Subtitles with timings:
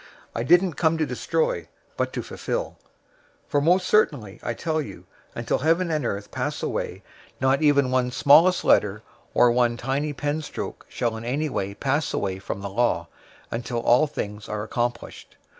[0.33, 2.77] I didn't come to destroy, but to fulfill.
[3.49, 7.03] 005:018 For most certainly, I tell you, until heaven and earth pass away,
[7.39, 9.03] not even one smallest letter{literally, iota}
[9.35, 13.09] or one tiny pen stroke{or, serif} shall in any way pass away from the law,
[13.51, 15.37] until all things are accomplished.